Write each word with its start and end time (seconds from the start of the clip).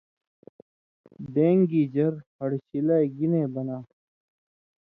ڈېن٘گی 1.33 1.83
ژر 1.93 2.13
(ہڑہۡ 2.37 2.63
شِلائ) 2.67 3.03
گِنے 3.17 3.41
بناں 3.53 3.81
تھو؟ 3.87 3.93